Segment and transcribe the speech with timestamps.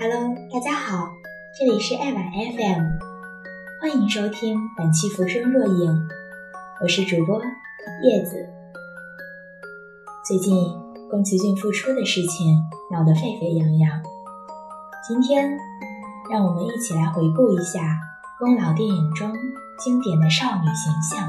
[0.00, 1.12] Hello，大家好，
[1.56, 2.82] 这里是爱晚 FM，
[3.80, 5.92] 欢迎收听本期《浮生若影》，
[6.80, 7.38] 我是主播
[8.02, 8.48] 叶子。
[10.26, 10.56] 最近
[11.10, 12.58] 宫崎骏复出的事情
[12.90, 14.02] 闹得沸沸扬扬，
[15.06, 15.58] 今天
[16.30, 18.00] 让我们一起来回顾一下
[18.38, 19.30] 宫老电影中
[19.78, 21.28] 经典的少女形象。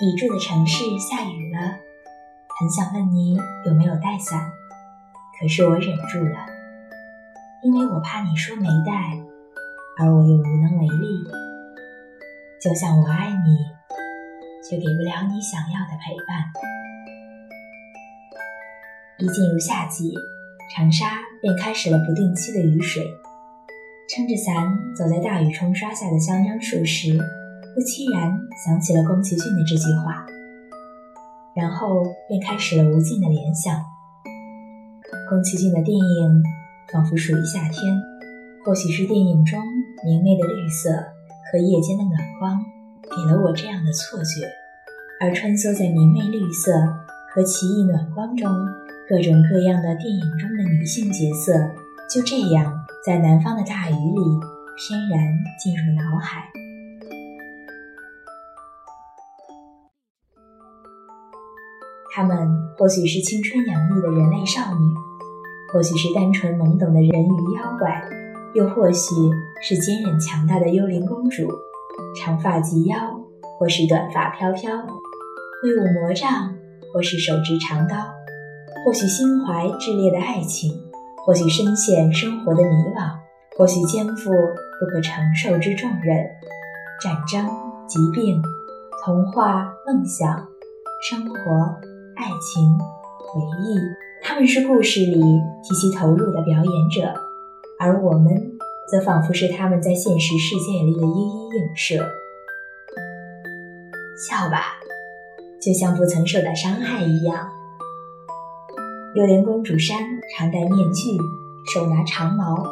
[0.00, 1.60] 你住的城市下雨了，
[2.58, 4.50] 很想问你有没有带伞，
[5.40, 6.59] 可是我忍住了，
[7.62, 8.92] 因为我怕你说没带，
[9.98, 11.24] 而我又无能为力。
[12.62, 13.58] 就像我爱你，
[14.66, 16.44] 却给不了你想要的陪伴。
[19.18, 20.14] 一进入夏季，
[20.74, 23.04] 长沙便开始了不定期的雨水，
[24.08, 24.54] 撑着伞
[24.96, 27.18] 走在大雨冲刷下的香樟树时。
[27.74, 30.26] 不期然想起了宫崎骏的这句话，
[31.54, 33.78] 然后便开始了无尽的联想。
[35.28, 36.42] 宫崎骏的电影
[36.92, 37.96] 仿佛属于夏天，
[38.64, 39.60] 或许是电影中
[40.04, 40.90] 明媚的绿色
[41.50, 42.58] 和夜间的暖光
[43.02, 44.50] 给了我这样的错觉，
[45.20, 46.72] 而穿梭在明媚绿色
[47.32, 48.50] 和奇异暖光中，
[49.08, 51.52] 各种各样的电影中的女性角色
[52.12, 52.72] 就这样
[53.06, 54.20] 在南方的大雨里
[54.76, 56.42] 翩然进入脑海。
[62.12, 62.36] 她们
[62.76, 64.80] 或许是青春洋溢的人类少女，
[65.72, 68.02] 或许是单纯懵懂的人鱼妖怪，
[68.54, 69.14] 又或许
[69.62, 71.48] 是坚韧强大的幽灵公主，
[72.16, 72.96] 长发及腰，
[73.58, 74.70] 或是短发飘飘，
[75.62, 76.54] 挥舞魔杖，
[76.92, 77.96] 或是手执长刀，
[78.84, 80.72] 或许心怀炽烈的爱情，
[81.24, 83.10] 或许深陷生活的迷惘，
[83.56, 86.16] 或许肩负不可承受之重任。
[87.00, 87.48] 战争、
[87.86, 88.42] 疾病、
[89.04, 90.48] 童话、梦想、
[91.08, 91.90] 生活。
[92.16, 93.78] 爱情、回忆，
[94.22, 95.20] 他们是故事里
[95.62, 97.14] 极其投入的表演者，
[97.78, 98.52] 而我们
[98.90, 101.96] 则仿佛是他们在现实世界里的一一映射。
[104.28, 104.78] 笑吧，
[105.60, 107.48] 就像不曾受到伤害一样。
[109.14, 109.98] 幽灵公主珊
[110.36, 111.16] 常戴面具，
[111.74, 112.62] 手拿长矛，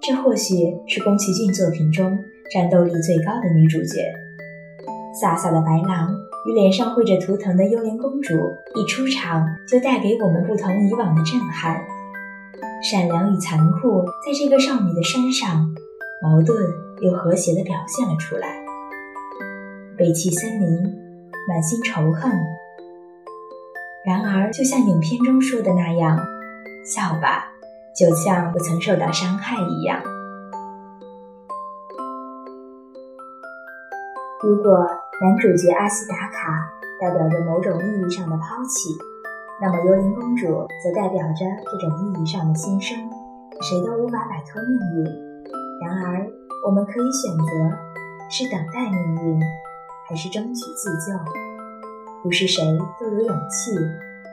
[0.00, 0.54] 这或许
[0.86, 2.16] 是宫崎骏作品中
[2.52, 4.00] 战斗力最高的女主角。
[5.20, 6.31] 飒飒的白狼。
[6.44, 11.80] 与脸上绘着图腾的幽灵公主一出场，就带给我们不同以往的震撼。
[12.82, 15.72] 善良与残酷在这个少女的身上，
[16.20, 16.58] 矛盾
[17.00, 18.48] 又和谐地表现了出来。
[19.96, 20.82] 北气森林，
[21.48, 22.32] 满心仇恨。
[24.04, 26.18] 然而，就像影片中说的那样，
[26.84, 27.52] 笑吧，
[27.94, 30.02] 就像不曾受到伤害一样。
[34.42, 34.84] 如果。
[35.20, 38.88] 男主角阿西达卡代表着某种意义上的抛弃，
[39.60, 42.98] 那么幽灵公主则代表着这种意义上的新生。
[43.60, 45.04] 谁都无法摆脱命运，
[45.80, 46.26] 然而
[46.66, 47.76] 我们可以选择
[48.30, 49.40] 是等待命运，
[50.08, 51.16] 还是争取自救。
[52.24, 52.64] 不是谁
[52.98, 53.74] 都有勇气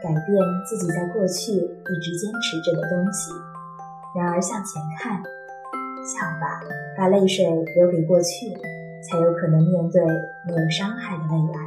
[0.02, 0.26] 改变
[0.66, 3.32] 自己在过去一直坚持着的东西。
[4.16, 5.22] 然而向前看，
[6.04, 6.62] 笑吧，
[6.98, 8.48] 把泪水留给过去。
[9.02, 10.02] 才有可能面对
[10.48, 11.60] 没有伤害的未来。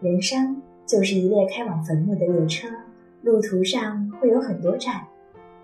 [0.00, 2.68] 人生就是一列开往坟墓的列车，
[3.22, 5.04] 路途上会有很多站，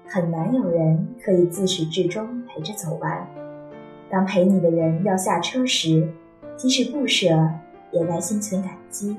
[0.09, 3.27] 很难有人可以自始至终陪着走完。
[4.11, 6.09] 当陪你的人要下车时，
[6.57, 7.27] 即使不舍，
[7.93, 9.17] 也该心存感激。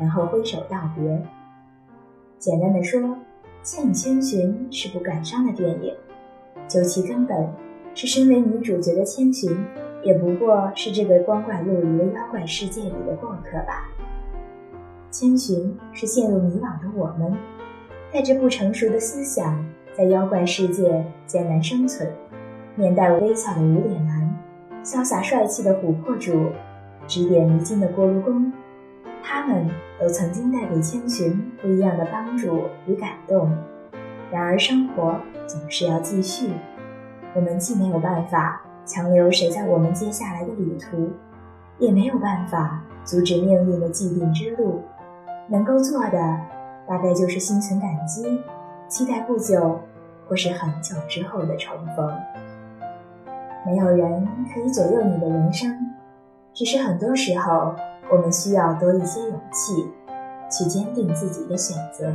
[0.00, 1.22] 然后挥手道别。
[2.38, 3.00] 简单的说，
[3.62, 5.94] 《千与千寻》是部感伤的电影，
[6.66, 7.52] 究其根本，
[7.94, 9.54] 是身为女主角的千寻，
[10.02, 13.90] 也不过是这个光怪陆离的妖怪世界里的过客吧。
[15.10, 17.36] 千寻是陷入迷惘的我们，
[18.10, 19.62] 带着不成熟的思想，
[19.94, 22.10] 在妖怪世界艰难生存。
[22.76, 24.34] 面带微笑的无脸男，
[24.82, 26.46] 潇洒帅气的琥珀主，
[27.06, 28.50] 指点迷津的锅炉工。
[29.22, 29.68] 他们
[29.98, 33.50] 都曾经带给千寻不一样的帮助与感动，
[34.30, 36.50] 然而生活总是要继续，
[37.34, 41.10] 我们既没有办法强留谁在我们接下来的旅途，
[41.78, 44.82] 也没有办法阻止命运的既定之路，
[45.48, 46.40] 能够做的
[46.88, 48.40] 大概就是心存感激，
[48.88, 49.80] 期待不久
[50.28, 52.12] 或是很久之后的重逢。
[53.66, 55.94] 没有人可以左右你的人生，
[56.52, 57.74] 只是很多时候。
[58.10, 59.88] 我们需要多一些勇气，
[60.50, 62.12] 去坚定自己的选择。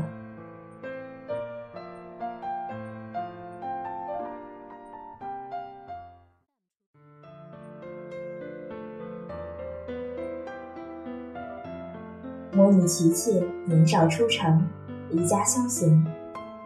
[12.51, 14.65] 模拟琪琪年少出城，
[15.09, 16.05] 离家修行，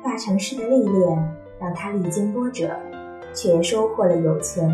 [0.03, 2.75] 大城市的历练让他历经波折，
[3.33, 4.67] 却收获了友情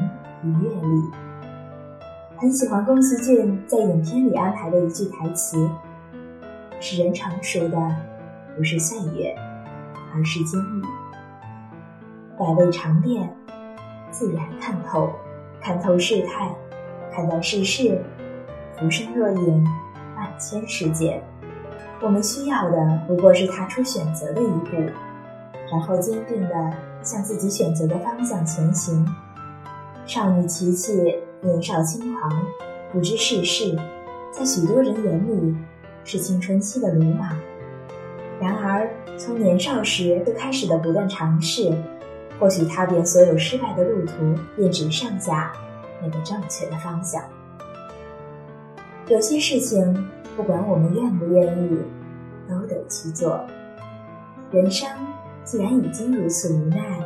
[0.43, 1.34] 与阅历。
[2.37, 5.69] 很喜欢宫崎骏在影片里安排的一句台词
[6.81, 7.77] ：“使人成熟的
[8.57, 9.33] 不是岁月，
[10.13, 10.85] 而是经历。”
[12.37, 13.33] 百味尝遍，
[14.11, 15.09] 自然看透，
[15.61, 16.53] 看透世态，
[17.13, 18.03] 看淡世事，
[18.77, 19.65] 浮生若影，
[20.17, 21.23] 万千世界。
[22.01, 24.75] 我们需要的不过是踏出选择的一步，
[25.71, 29.07] 然后坚定的向自己选择的方向前行。
[30.05, 31.15] 少女琪琪
[31.45, 32.43] 年少轻狂，
[32.91, 33.77] 不知世事，
[34.31, 35.55] 在许多人眼里
[36.03, 37.37] 是青春期的鲁莽。
[38.41, 41.71] 然而，从年少时就开始的不断尝试。
[42.37, 44.13] 或许踏遍所有失败的路途，
[44.57, 45.53] 便只剩下
[46.01, 47.23] 那个正确的方向。
[49.07, 50.05] 有些事情，
[50.35, 51.77] 不管我们愿不愿意，
[52.49, 53.39] 都得去做。
[54.51, 54.89] 人生
[55.45, 56.99] 既然已经如此无奈，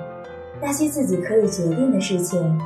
[0.60, 2.60] 那些自己可以决定的事情，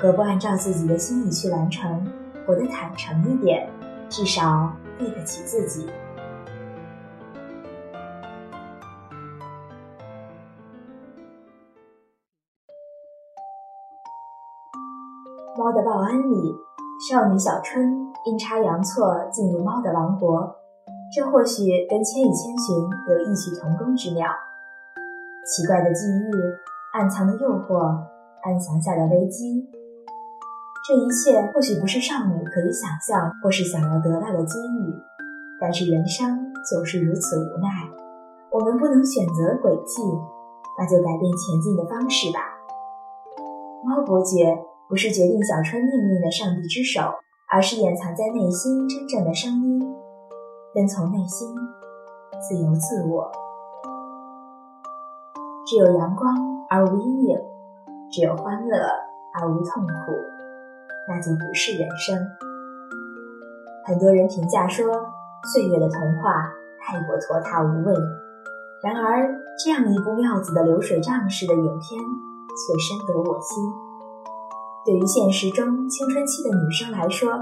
[0.00, 2.10] 何不按照自己的心意去完成？
[2.46, 3.68] 活得坦诚一点，
[4.08, 5.86] 至少对得起自己。
[15.58, 16.54] 猫的报恩里，
[17.10, 20.56] 少女小春阴差阳错进入猫的王国，
[21.14, 22.74] 这或许跟《千与千寻》
[23.12, 24.26] 有异曲同工之妙。
[25.44, 26.32] 奇怪的际遇，
[26.94, 27.98] 暗藏的诱惑，
[28.42, 29.68] 暗藏下的危机，
[30.86, 34.94] 这一切或许不是少女可以想象或是想要得到的机遇，
[35.60, 37.68] 但是人生总是如此无奈。
[38.50, 40.02] 我们不能选择轨迹，
[40.78, 42.40] 那就改变前进的方式吧。
[43.84, 44.66] 猫伯爵。
[44.90, 47.00] 不是决定小春命运的上帝之手，
[47.48, 49.80] 而是掩藏在内心真正的声音。
[50.74, 51.46] 跟从内心，
[52.40, 53.30] 自由自我。
[55.64, 56.34] 只有阳光
[56.68, 57.38] 而无阴影，
[58.10, 58.78] 只有欢乐
[59.32, 60.12] 而无痛苦，
[61.10, 62.16] 那就不是人生。
[63.84, 64.86] 很多人评价说，
[65.52, 66.48] 岁月的童话
[66.80, 67.92] 太过拖沓无味。
[68.84, 69.28] 然而，
[69.62, 73.56] 这样一部妙子的流水账式的影片，却深得我心。
[74.86, 77.32] 对于现实中青春期的女生来说，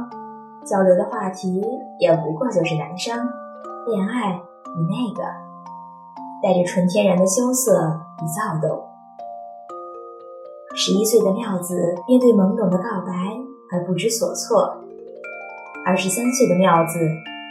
[0.65, 1.63] 交流的话题
[2.01, 3.15] 也不过就是男生
[3.87, 5.23] 恋爱与那个，
[6.43, 8.89] 带着纯天然的羞涩与躁动。
[10.75, 13.13] 十一岁的妙子面对懵懂的告白
[13.73, 14.83] 而不知所措，
[15.85, 16.99] 二十三岁的妙子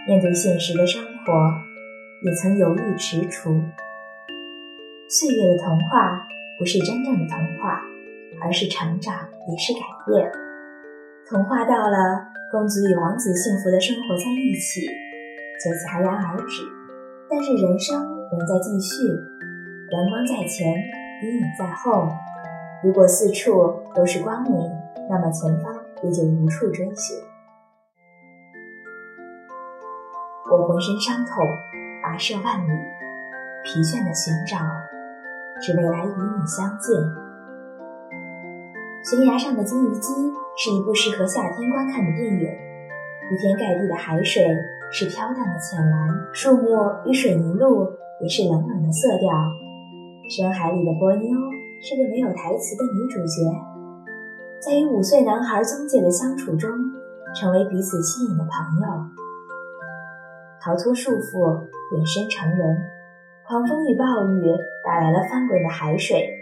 [0.07, 1.33] 面对现实的生活
[2.23, 3.61] 也曾犹豫踟蹰。
[5.09, 6.27] 岁月的童话
[6.59, 7.81] 不是真正的童话。
[8.39, 9.15] 而是成长，
[9.49, 10.31] 也是改变。
[11.27, 14.85] 童话到了，公主与王子幸福的生活在一起，
[15.57, 16.61] 就戛然而止。
[17.27, 19.07] 但是人生仍在继续，
[19.89, 20.71] 阳光在前，
[21.23, 22.07] 阴影在后。
[22.83, 24.69] 如果四处都是光明，
[25.09, 25.73] 那么前方
[26.03, 27.17] 也就无处追寻。
[30.49, 31.45] 我浑身伤痛，
[32.03, 32.71] 跋涉万里，
[33.63, 34.57] 疲倦的寻找，
[35.61, 36.95] 只为来与你相见。
[39.03, 40.13] 悬崖上的金鱼姬
[40.57, 42.49] 是一部适合夏天观看的电影。
[43.27, 44.41] 铺天盖地的海水
[44.89, 46.63] 是飘荡的浅蓝，树木
[47.05, 47.85] 与水泥路
[48.21, 49.29] 也是冷冷的色调。
[50.29, 51.27] 深海里的波妞
[51.81, 53.76] 是个没有台词的女主角，
[54.59, 56.69] 在与五岁男孩宗介的相处中，
[57.35, 59.05] 成为彼此吸引的朋友。
[60.59, 61.61] 逃脱束缚，
[61.91, 62.77] 变身成人。
[63.47, 66.33] 狂风与暴雨带来了翻滚的海水，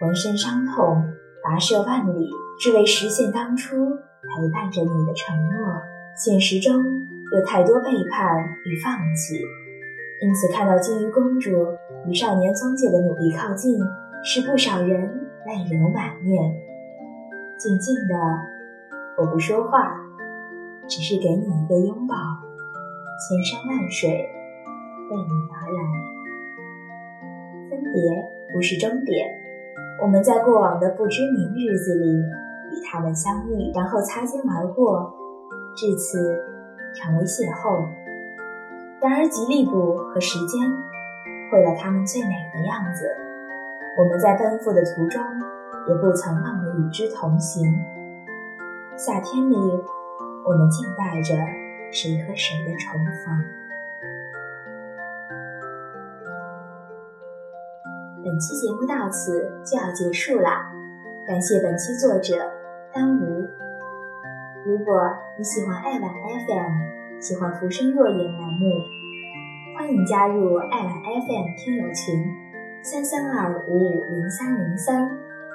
[0.00, 1.02] 浑身伤痛。
[1.42, 2.30] 跋涉万里，
[2.60, 5.82] 只为实现当初陪伴着你的承诺。
[6.14, 6.84] 现实中
[7.32, 9.40] 有太多背叛与放弃，
[10.22, 11.50] 因此看到金鱼公主
[12.06, 13.78] 与少年宗介的努力靠近，
[14.22, 15.10] 使不少人
[15.46, 16.69] 泪流满面。
[17.60, 18.14] 静静的，
[19.18, 19.94] 我不说话，
[20.88, 22.16] 只是给你一个拥抱。
[23.20, 25.82] 千山万水为你而来，
[27.68, 28.00] 分别
[28.50, 29.28] 不是终点。
[30.00, 35.12] 我们在过往的不知名日子里与他们相遇，然后擦肩而过，
[35.76, 36.42] 至此
[36.94, 37.86] 成为邂逅。
[39.02, 40.58] 然而，吉利卜和时间
[41.52, 43.04] 毁了他们最美的样子。
[43.98, 45.22] 我们在奔赴的途中，
[45.88, 47.64] 也不曾忘了与之同行。
[48.96, 49.56] 夏天里，
[50.44, 51.34] 我们静待着
[51.90, 53.44] 谁和谁的重逢。
[58.22, 60.50] 本期节目到此就要结束了，
[61.26, 62.34] 感谢本期作者
[62.92, 63.48] 丹吴。
[64.66, 68.84] 如果你喜欢爱晚 FM，喜欢浮生若影栏目，
[69.76, 72.22] 欢迎加入爱晚 FM 听友群
[72.82, 75.10] 三三二五五零三零三，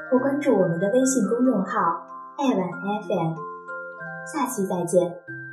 [0.10, 2.06] 或关注我们的微信公众号
[2.38, 2.68] 爱晚
[3.08, 3.36] FM。
[4.26, 5.45] 下期再见。